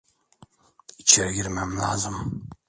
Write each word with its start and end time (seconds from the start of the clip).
İçeri 0.97 1.33
girmem 1.33 1.77
lazım. 1.77 2.49